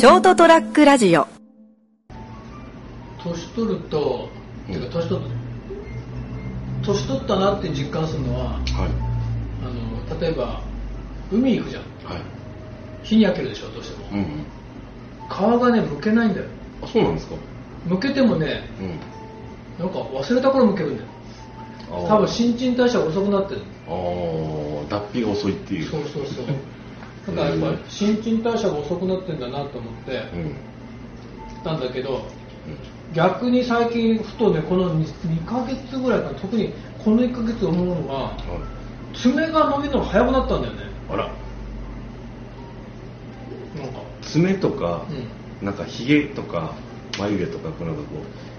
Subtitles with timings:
[0.00, 1.26] ショートトラックラジオ。
[3.22, 4.30] 年取ると、
[4.66, 5.30] てか年取る
[6.82, 8.62] 年取ったなって実感するのははい。
[9.62, 10.62] あの例えば
[11.30, 11.82] 海行くじゃん。
[12.10, 12.22] はい。
[13.02, 14.26] 日に焼けるでしょどうしても、うんうん。
[15.28, 16.46] 皮がねむけないんだよ。
[16.80, 17.34] あそうなんですか？
[17.84, 19.84] むけてもねうん。
[19.84, 21.08] なんか忘れた頃むけるんだよ。
[22.08, 23.60] 多分新陳代謝が遅くなってる。
[23.86, 23.94] ああ
[24.88, 25.90] 脱皮が遅いっていう。
[25.90, 26.46] そうそうそう
[27.36, 30.56] だからやっぱ新陳代謝が遅くなってんだなと思ってうん。
[31.64, 32.22] たんだけど
[33.12, 36.72] 逆に最近ふとねこの 2, 2ヶ月ぐらいかな特に
[37.04, 38.30] この1ヶ月思うのがは
[39.14, 39.18] い。
[39.18, 40.82] 爪が伸びるのが早くなったんだよね。
[41.10, 41.24] あら。
[43.76, 44.00] なんか。
[44.22, 45.66] 爪とか、うん。
[45.66, 46.74] なんかひげとか
[47.18, 48.08] 眉毛とかこうなんかこ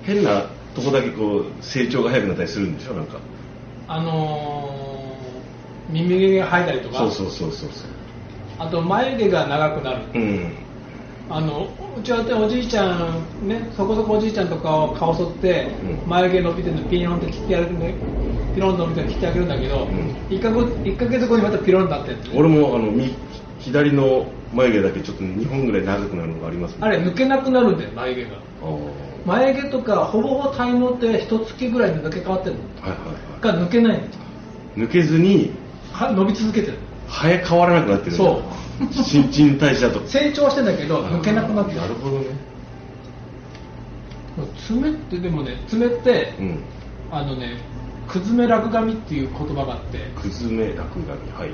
[0.04, 2.94] う変なとこだけこう成長が早くなったりするんでしょ？
[2.94, 3.20] なんか。
[3.88, 6.98] あのー、耳毛が生えたりとか？
[6.98, 7.90] そうそうそうそうそう
[8.62, 10.04] あと眉毛が長くなる。
[10.14, 10.54] うん。
[11.30, 11.68] あの
[11.98, 16.10] うちはおじいちゃんねそこそこおじいちゃんとかを顔剃って、うん。
[16.10, 17.94] 眉毛伸びてるのピヨンって切ってやるんで
[18.54, 20.16] ピロンと伸びてるの切ってあげるんだけど、ん。
[20.30, 22.18] 一 1, か月一ヶ月後にまたピロンになってる。
[22.36, 23.16] 俺もあの右
[23.60, 28.30] 左の眉毛だけちょっと2本ぐらい長くなるのがありますあれ抜けなくなるんだよ眉毛が。
[29.26, 32.62] 眉毛とかほぼほぼ体毛って一月ぐらいで抜け変わってるの。
[32.82, 34.02] はいはいはが抜けない
[34.78, 35.52] 抜けずに
[35.92, 36.78] は伸び続けてる
[37.12, 38.42] 生え変わらなくなってるそ
[38.90, 38.94] う。
[39.04, 40.06] 新陳代謝と。
[40.08, 41.82] 成長してんだけど抜けなくなってる。
[41.82, 42.26] なるほどね。
[44.68, 46.64] 爪ってでもね爪って、うん。
[47.12, 47.58] あのね
[48.08, 50.00] くずめ落髪っていう言葉があって。
[50.22, 51.54] くずめ落髪はい。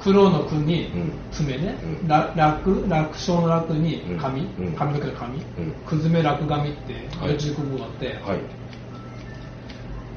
[0.00, 1.12] 黒の句にうん。
[1.30, 2.08] 爪ね、うん。
[2.08, 4.18] ら楽楽勝の楽にうん。
[4.18, 4.72] 髪、うん。
[4.74, 5.72] 髪の毛の髪、うん。
[5.86, 8.40] くずめ落髪ってはい四字熟語があって、はい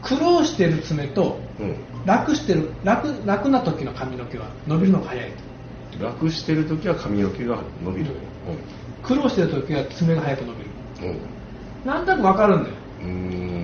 [0.06, 1.76] 苦労してる爪とうん。
[2.06, 5.32] 楽してる楽楽な時の髪の毛は伸びるのが早い
[6.00, 8.12] 楽してる時は髪の毛が伸びる。
[9.02, 11.16] 苦労してる時は爪が早く伸びる。
[11.84, 12.76] うなんとなくわかるんだよ。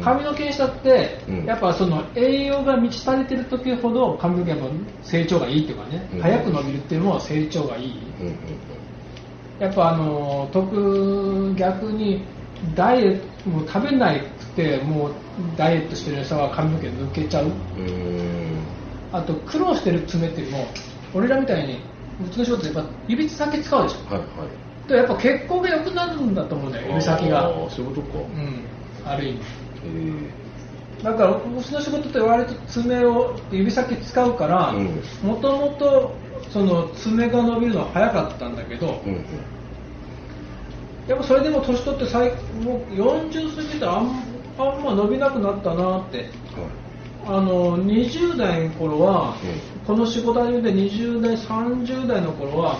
[0.03, 1.45] 髪の毛にしたって、うん。
[1.45, 4.65] やっぱその栄養が満ち足りてる時ほど髪の毛やっぱ
[5.03, 6.21] 成長がいいっていうかね、うん。
[6.21, 7.95] 早く伸びるっていうのは成長がいい、
[9.59, 12.23] やっぱあの特逆に
[12.75, 14.13] ダイエット食べな
[14.53, 15.13] くてもう
[15.57, 17.51] ダイエットしてる人は髪の毛抜けちゃう。
[19.11, 20.65] あと苦労してる爪っていうのも
[21.13, 21.79] 俺らみたいに
[22.25, 24.13] うちの仕事でやっぱ指先使うでしょ。
[24.13, 24.89] はいはい。
[24.89, 27.47] でやっぱ血行が良くなるんだと思うんだよ指先が。
[27.47, 28.17] あーそういうことか。
[28.19, 28.63] うん
[29.03, 29.39] ある意味
[29.83, 35.01] えだからうちの仕事って割と爪を指先使うからうん。
[35.23, 36.15] もともと
[36.49, 39.25] その爪が伸びるのは早かったんだけどーうんうん。
[41.07, 42.29] やっぱそれでも年取って最
[42.63, 44.30] もう40過ぎたらあん
[44.69, 46.17] あんま伸びなくなったなって。
[46.17, 46.27] はい。
[47.23, 49.35] あの20代の頃は、
[49.83, 52.79] うこの仕事始めて20代30代の頃は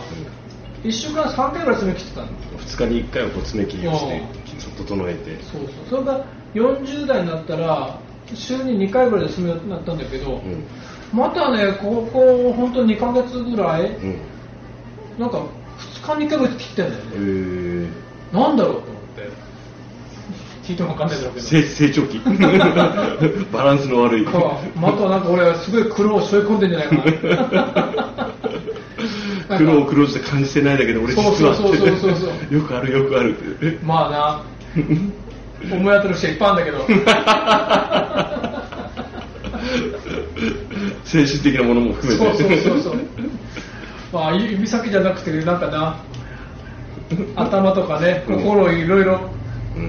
[0.84, 2.28] 1週間3回ぐらい爪切ってたの。
[2.58, 4.20] 2日に1回はこう爪切りをして
[4.78, 4.86] うん。
[4.86, 5.44] 整えて。
[5.44, 5.70] そうそう。
[5.90, 6.26] それが
[6.56, 8.00] 40代になったら
[8.34, 10.64] 週に2回ぐらいで爪になったんだけど、うん。
[11.14, 14.18] またねここ本当2ヶ月ぐらいうん。
[15.20, 15.46] なんか
[16.04, 18.34] 2日に1回ぐらい切ってんだよえね、ー。
[18.34, 19.01] なんだろうと
[20.64, 21.46] 聞いても分かんないだろうけど。
[21.46, 22.20] 成成長期。
[23.52, 24.26] バランスの悪い。
[24.26, 24.32] か
[24.76, 26.96] またなんか俺はすごい苦労を背負い込んでんじゃないか
[29.50, 29.52] な。
[29.58, 33.38] 苦労を苦労して感じてないだけど俺実はそうそうそうそうそうよくあるよくある。
[33.38, 34.42] ってまあな。
[35.76, 36.82] 思い当たる人いっぱいあるんだけど。
[41.04, 42.26] 精神的なものも含めて。
[42.38, 42.96] そうそうそうそう。
[44.14, 45.98] まあ指先じゃなくてなんかな。
[47.36, 49.41] 頭とかねうん心をいろいろうん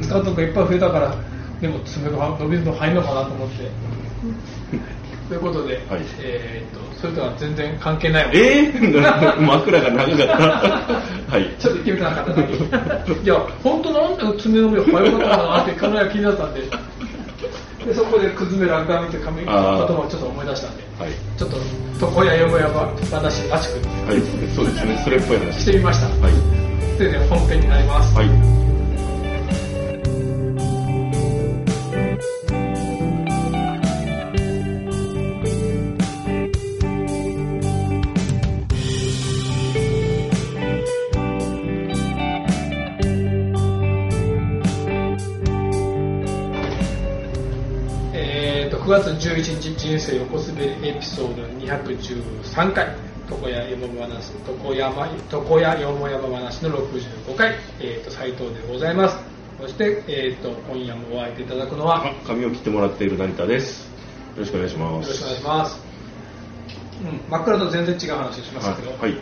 [0.03, 1.15] 使うとこいっぱい増えたから
[1.61, 3.71] でも爪が伸びるの入るのかなと思って。
[5.29, 6.03] ということで、はい。
[6.21, 8.25] えー、とそれとは全然関係ない。
[8.25, 10.37] わえー、 枕が長かった。
[11.33, 11.55] はい。
[11.59, 16.61] ちょっと言ってみたかったいや本当なんで爪の上早かったかなって考えが気になったんで。
[17.87, 20.83] でそこでくずめ落髪って髪言葉をちょっと思い出したんで。
[20.99, 21.11] はい。
[21.39, 21.57] ちょっと
[22.01, 24.09] 床屋よもやば話らしく。
[24.09, 24.21] はい。
[24.55, 25.01] そうですね。
[25.05, 25.61] それっぽい話。
[25.61, 26.07] してみました。
[26.07, 26.99] はい。
[26.99, 28.15] で本編になります。
[28.17, 28.72] はい
[49.33, 52.95] 11日人生横滑りエピソード213回
[53.31, 56.05] 床屋よも話床山床屋よも
[56.37, 59.17] 話の65回、えー、と斉藤でございます。
[59.59, 63.87] そして、えー、と今夜もお会いいただくのはあ髪を切ってもらっている成田です。
[63.87, 65.07] よろしくお願いします。
[65.07, 65.81] よろしくお願いします、
[67.03, 69.17] うん、真っ暗と全然違う話をしますけど、はい、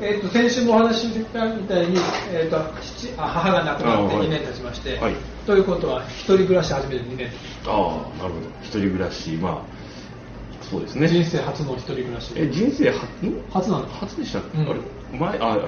[0.00, 1.96] えー、と先週もお話ししたみたいに、
[2.30, 4.26] えー、と父あ母が亡くなってあはい。
[4.26, 7.28] 2年経ちまして、はいということは一人暮らし始めて2年。
[7.66, 8.46] ああなるほど。
[8.62, 11.06] 一人暮らしまあそうですね。
[11.08, 12.32] 人生初の一人暮らし。
[12.36, 13.26] え人生初？
[13.26, 13.86] ん初なの。
[13.88, 14.70] 初でしたっけ、うん。
[14.70, 14.80] あれ
[15.18, 15.58] 前あ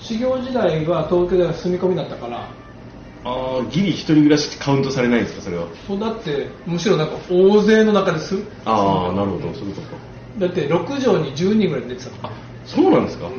[0.00, 2.48] 修行時代は東京では住み込みだったから。
[3.24, 5.66] あーギリ一人暮らしってカウントされないんですかそれは？
[5.86, 8.36] そうだってむしろなんか大勢の中です。
[8.64, 9.52] ああなるほど。
[9.54, 9.96] そういうことか。
[10.38, 12.30] だって6畳に10人ぐらい寝てたのあ
[12.64, 13.30] そうなんですか、ん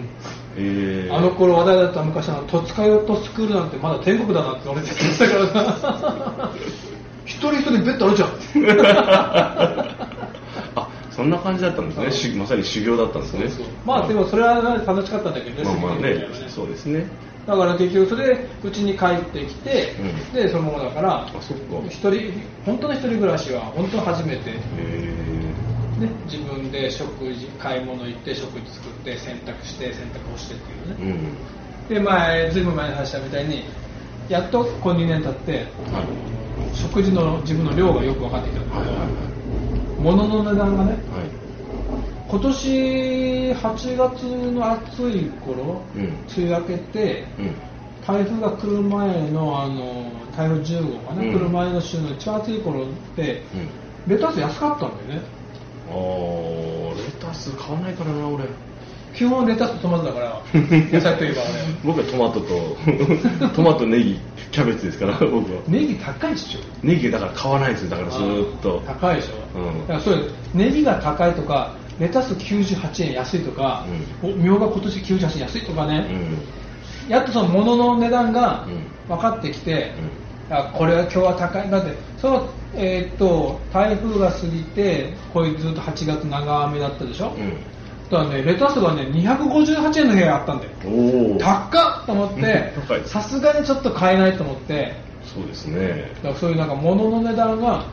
[0.57, 5.47] えー、あの頃話題だった昔の戸塚ヨットスクールなんてまだ天国だなって言ってたから
[5.77, 6.51] さ
[7.25, 8.29] 一人一人ベッドあるじゃん。
[10.75, 12.11] あそんな感じだったんですね。
[12.11, 13.47] しまさに修行だったんですね。
[13.85, 14.55] まあでもそれは
[14.85, 16.27] 楽しかったんだけどねまあまあね。
[16.47, 17.05] そうですね。
[17.45, 20.33] だから結局それでうちに帰ってきて、うん。
[20.33, 21.27] でそのままだから
[21.87, 22.33] 一人
[22.65, 25.53] 本当の一人暮らしは本当初めて、え
[25.99, 31.19] ね、自分で食事買い物行って食事作って洗濯して洗濯をしてっていうー、ね、
[31.89, 31.95] うん。
[31.95, 33.63] で前ずいぶん前に話したみたいに
[34.29, 35.51] やっとこの2年経って
[35.91, 36.75] はい。
[36.75, 38.61] 食事の自分の量がよく分かってきた。
[38.61, 38.89] んだはい
[40.01, 40.99] 物の値段がねはい。
[42.29, 46.03] 今年8月の暑い頃、うん。
[46.03, 47.55] 梅雨明けてうん。
[48.05, 51.33] 台風が来る前のあの台風10号がね、うん。
[51.33, 53.43] 来る前の週の一番暑い頃って
[54.07, 54.13] うん。
[54.15, 55.38] レタス安かったんだよね
[55.89, 58.45] あーレタス買わないからな俺。
[59.13, 60.41] 基本レタスとトマトだから
[60.93, 61.41] 野菜といえば
[61.83, 62.77] 僕はトマトと
[63.55, 64.19] トマトネギ
[64.51, 65.61] キャベツですから僕は。
[65.67, 66.59] 俺ネギ高いっしょ。
[66.83, 68.83] ネギだから買わないですよだからずーっと。
[68.85, 69.81] 高いでしょ、うん。
[69.81, 73.83] だからそういうネギが高いとかレタス98円安いとか、
[74.21, 76.07] おみょうが今年98円安いとかね、
[77.07, 77.11] うん。
[77.11, 78.83] やっとその物の値段がうん。
[79.07, 79.95] 分かってきて、
[80.49, 87.53] あこれは今日は高いだってその、えーっと台風が過ぎてこういうずっと8月長雨だったでしょ、うん。
[88.09, 90.71] だねレタスがね258円の部屋あったんだよ。
[91.39, 92.73] 高っと思って
[93.05, 94.95] さすがにちょっと買えないと思って。
[95.23, 96.11] そうですね。
[96.23, 97.85] だからそういうなんか物の値段が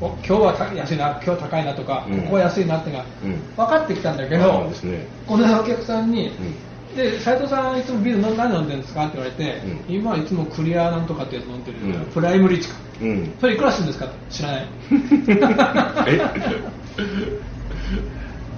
[0.00, 2.22] お今日は高安いな今日高いなとか、うん。
[2.22, 3.32] ここは安いなってのがうん。
[3.56, 5.06] 分かってきたんだけそどうですね。
[5.26, 9.94] この間お客さんに、うんで斉藤さんいつもビール飲何飲んでるんですかって言われて、うん。
[9.94, 11.92] 今はいつもクリアなんとかってやつ飲んでる、うん。
[12.12, 12.74] プライムリッチか。
[13.00, 13.32] うん。
[13.40, 14.66] それいくらするんですか知らない。
[16.08, 16.20] え？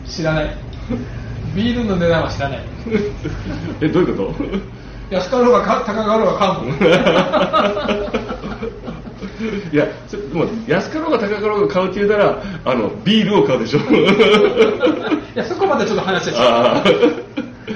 [0.08, 0.56] 知らない。
[1.54, 2.60] ビールの値段は知らない。
[3.80, 4.32] えどういうこ
[5.10, 5.14] と？
[5.16, 6.76] 安かろうがか高かろうが買うもん
[9.72, 13.80] いやそれもう安かろうが高かろうが買うって言うたらあのビールを買うでしょ。
[13.80, 13.82] い
[15.34, 16.82] やそこまでちょっと話してあ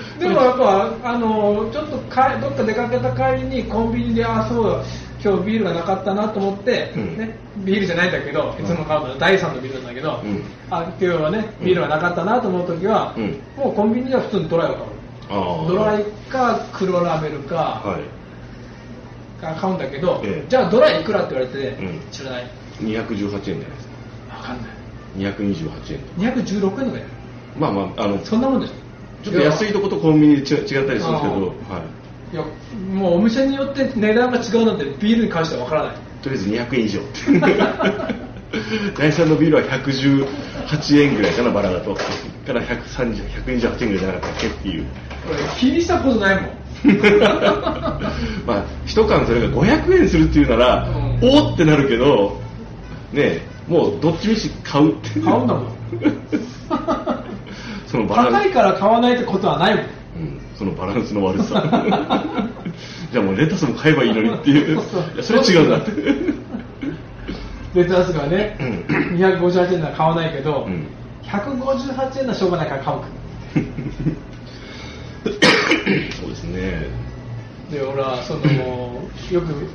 [0.19, 4.83] でもやっぱあのちょっとかどっか出かけた帰りにコンビニであそう
[5.25, 7.17] 今日ビールがなかったなと思って、うん。
[7.17, 10.43] ね、ビールじゃないんだけどいつも買うのは第3のビールなんだけど、うん。
[10.71, 13.41] あ今日はねビールがなかったなと思う時は、うん。
[13.57, 15.69] もうコンビニでは普通にドライを買う。
[15.69, 19.41] ドライか黒ラベルか、はい。
[19.41, 20.49] か買うんだけど、ええ。
[20.49, 22.01] じゃあドライいくらって言われて、うん。
[22.11, 22.51] 知らない。
[22.81, 23.59] 218円じゃない。
[23.59, 23.95] ですか
[24.37, 24.85] 分かんない
[25.17, 27.05] 228円216円とかや
[27.57, 28.84] まあまああのそんなもんでしょ
[29.25, 32.45] ちょっと安いとことコンビニで違違ったりするんですけど、あはい、いや
[32.95, 35.97] もうお店によって値段が違うなんてビールに関しては分からない。
[36.23, 37.01] とりあえず200円以上。
[38.97, 41.95] 第3のビールは118円ぐらいかなバラだと。
[41.95, 44.85] から130 128円ぐらいじゃなかったっけっていう。
[45.31, 46.65] 俺気にしたことないもん。
[48.47, 50.89] まあ一缶それが500円するっていうなら、
[51.23, 51.29] うん。
[51.29, 52.39] おーってなるけど
[53.13, 55.67] ねもうどっちみち買うって買うんだもん
[57.95, 59.85] その高いから買わないってことはないもん。
[59.85, 61.63] うん、そのバランスの悪さ。
[63.13, 64.75] じゃあもうレタスも買えばいいのにっていう。
[64.75, 64.77] い
[65.17, 65.77] やそれは違うんだ。
[65.77, 65.93] って
[67.73, 69.17] レタスがね、うん。
[69.17, 70.89] 258円なら買わないけど、うん。
[71.23, 73.07] 158円ならしょうがないから買うか
[76.21, 76.89] そうですね。
[77.71, 78.41] で俺はその
[79.31, 79.69] よく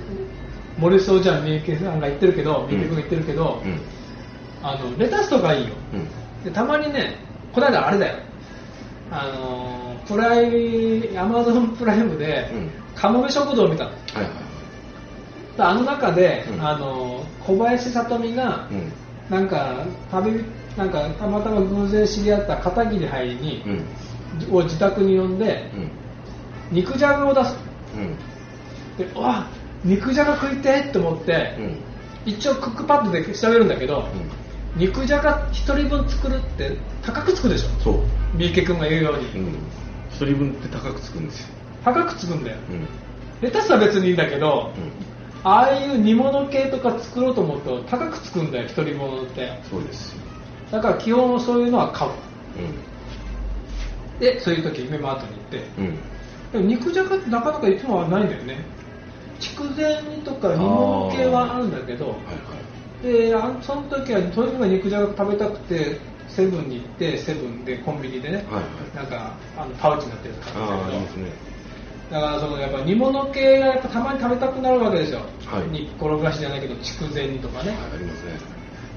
[0.78, 3.80] 森そうじゃん三池さんが言ってるけど三池君が言ってるけど、うん。
[4.62, 5.74] あのレタスとかいいよ。
[5.94, 5.98] う
[6.42, 6.44] ん。
[6.44, 8.20] でたまにねこの間あれだよ。
[9.12, 12.70] あのプライアマゾンプライムで、うん。
[12.96, 13.90] かもめ食堂を見たの。
[13.90, 15.58] はいはい。
[15.58, 16.62] であの中で、うん。
[16.66, 18.92] あの小林聡美が、うん。
[19.30, 20.44] なんか旅
[20.78, 24.56] なんかたまたま偶然知り合った片桐杯に、うん。
[24.56, 25.92] を自宅に呼んでうん。
[26.72, 27.56] 肉じゃがを出す。
[27.96, 28.16] うん。
[28.98, 29.48] でうわ
[29.84, 31.78] 肉じゃが食いてえって思って、うん。
[32.26, 34.08] 一応クックパッドで調べるんだけど、
[34.78, 37.84] 肉じゃが1人分作るって高くつくでしょ？
[37.84, 38.04] そう、
[38.36, 39.54] 三池君が言うように、うん、
[40.10, 41.48] 一人分って高くつくんですよ、
[41.84, 42.58] 高くつくんだよ。
[42.70, 42.88] うん。
[43.42, 49.60] レタスは別にいいんだけど、うん、ああいう煮物系とか作ろうと思うと高くつくんだよ一人分って。
[49.70, 50.20] そうですよ、
[50.72, 52.12] だから基本そういうのは買う。
[52.12, 52.14] う
[54.22, 55.64] でそういう時夢マートに行って。
[55.78, 55.98] うん。
[56.52, 58.66] でも肉じゃがってなかなかいつもはないんだよね。
[59.40, 62.26] 筑前煮とか煮物系はあるんだけどはいはい
[63.02, 68.62] であその時はとにかく肉じゃが食べたくてセブンに行ってセブンでコンビニでね、はいは
[68.94, 68.96] い。
[68.96, 71.32] なんかあのパウチになってるやつ買ったあああんすね。
[72.12, 75.68] だからそのやっぱ煮物系がやっぱたまに食べたくなるわけですよ、はい。
[75.70, 78.32] 煮っころがしじゃないけど筑前煮とかね、はいありますね。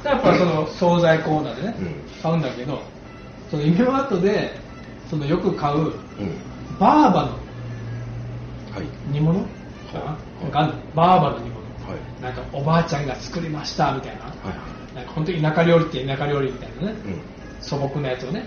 [0.04, 2.22] やっぱその惣菜コーナーでね、うん。
[2.22, 2.82] 買うんだけど
[3.50, 4.50] その夢マートで
[5.08, 5.92] そのよく買ううん。
[6.78, 7.32] バーバの
[8.74, 9.10] はい。
[9.10, 9.46] 煮物は
[10.42, 10.44] い。
[10.44, 11.50] わかんないバーバの煮
[12.20, 14.26] なんかおばあちゃんが作りましたみたいな。
[14.94, 16.98] なんか本当に田舎料理って田舎料理みたいなね。
[17.04, 17.20] うん。
[17.60, 18.44] 素朴なやつをね、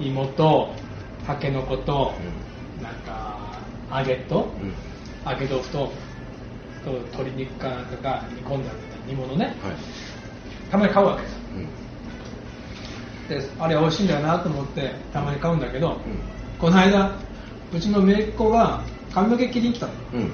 [0.00, 0.74] 芋と
[1.26, 2.14] たけのこと
[2.80, 4.74] うなんか揚げとんうん。
[5.30, 5.92] 揚げ豆腐と
[6.84, 9.46] と鶏肉かなんかが煮込んだみたいな煮物ね。
[9.46, 9.54] はい。
[10.70, 11.32] たまに買うわけです。
[11.32, 11.68] ようん。
[13.28, 16.22] であれ美味しいんだよなと思ってたまに買うんだけど、うん。
[16.58, 17.18] この間
[17.72, 19.92] うちの姪っ子が髪の毛切りに来たの。
[20.14, 20.32] うん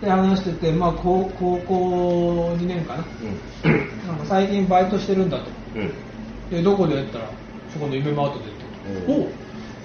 [0.00, 3.04] で話してて、まあ、高高校2年かな。
[3.64, 4.06] うん。
[4.06, 5.44] なんか最近バイトしてるんだと。
[5.74, 5.90] うん。
[6.50, 7.30] でどこでやったら
[7.72, 8.66] そこの夢マートでって。
[9.12, 9.26] お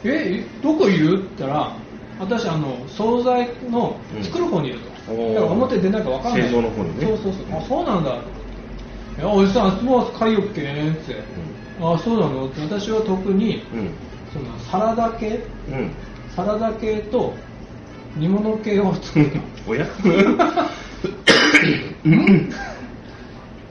[0.03, 1.77] えどこいるって言ったら
[2.19, 6.43] 私あの惣菜の作る方にいると、だから表出ないか分かんない。
[6.43, 7.05] 製造の方にね。
[7.05, 8.11] そうそうそう、あそうなんだ。
[8.11, 11.15] と思っておじさんもう買いよっけねって、
[11.79, 12.61] あそうなのって。
[12.61, 13.89] 私は特にうん。
[14.31, 15.91] そのサラダ系うん。
[16.35, 17.33] サラダ系と
[18.17, 19.31] 煮物系を作る。
[19.67, 19.85] おや？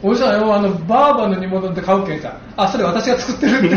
[0.02, 2.32] おじさんよあのバーバの煮物って買うけんさ。
[2.56, 3.58] あそれ私が作ってる。
[3.58, 3.76] っ て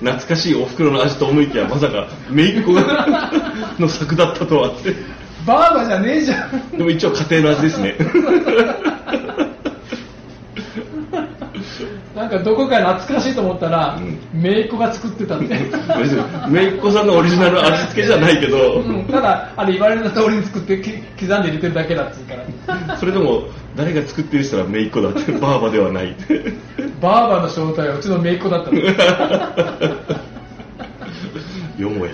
[0.00, 2.82] 懐かしいお袋の味と思いきやまさか姪っ子が
[3.78, 4.94] の作だったとはって。
[5.46, 6.70] バーバじゃねえじゃん。
[6.76, 7.96] でも一応家庭の味ですね。
[12.14, 15.48] なんかどこか懐かしいと思ったら、うん姪っ子が作ってたって、
[16.50, 22.96] 姪っ子さんのオリジナル味付けじゃないけど、うん、ただあれ言われた通りに作ってき刻んで入れてるだけだっつうから。
[22.96, 23.44] それでも
[23.76, 26.14] 誰が作ってる人は姪っ子だってバーバではない。
[27.00, 28.78] バーバの正体はうちの姪っ子だったの。
[31.78, 32.12] よもや。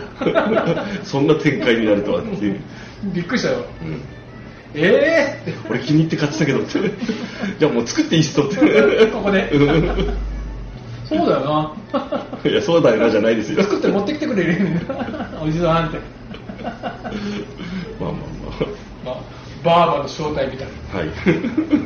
[1.05, 2.61] そんな展開になるとはっていう、
[3.05, 3.65] びっくりしたよ。
[3.83, 4.01] うん。
[4.77, 6.81] ええ俺気に入って買ってたけどって。
[7.59, 8.57] じゃあもう作っていいっすとって。
[8.57, 9.49] ー、ここで。
[9.53, 10.34] うん
[11.09, 11.77] そうだよ
[12.45, 13.59] いやそうだよなじゃないですよ。
[13.59, 14.57] な作って持ってきてくれる
[15.43, 15.99] おじさんって、
[16.63, 16.73] まあ
[18.01, 18.13] まあ
[19.05, 19.17] まあ、
[19.63, 21.09] バーバの正体みたいまあはい。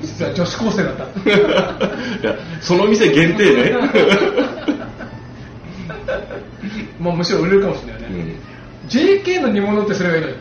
[0.02, 1.02] 実は女子高生だった。
[2.28, 3.74] いやその店限定ね、
[7.00, 8.88] もうむしろ売れるかもしれないね、うん。
[8.88, 10.34] JK の煮物ってすればいいのに。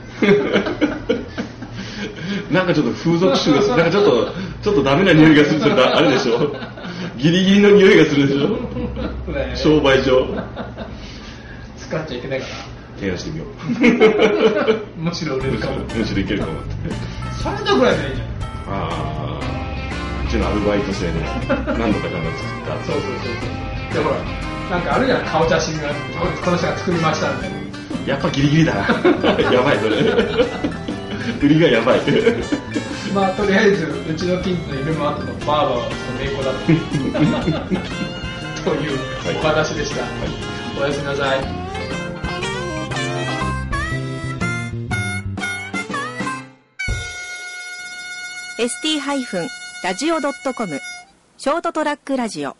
[2.51, 6.55] なんかちょっと風俗臭がする、なんかちょっと、ちょっとダメな匂いがするってあれでしょ
[7.18, 8.58] ギリギリの匂いがするでしょ？
[9.56, 10.27] 商売上。
[11.77, 12.46] 使っちゃいけないか
[13.00, 13.46] 提案してみよ
[14.68, 15.54] ら むしろ売れう。
[15.54, 16.63] るかも むしろいけるかもって。
[17.44, 18.27] サラダぐらいでいいじゃん
[18.74, 19.39] ああ、
[20.27, 21.12] うちのアルバイト生で
[21.48, 22.10] 何度かなんか作っ
[22.66, 22.84] た。
[22.86, 23.01] そうそうそう
[23.94, 24.18] そうでほら
[24.77, 25.88] なんかあるじゃん顔写真が
[26.44, 27.58] この人が作りましたみたいな
[28.06, 28.82] やっぱギリギリだな。
[29.51, 29.96] やばい、それ。
[31.42, 32.00] 売りがやばい。
[33.13, 36.59] まあとりあえずうちの近所の夢マートのバーバーはその猫だった
[38.63, 38.97] という
[39.39, 40.01] お話でした、
[40.81, 41.39] おやすみなさい。
[41.39, 41.67] ー
[48.57, 50.81] ST-radio.com
[51.38, 52.57] ショートトラックラジオ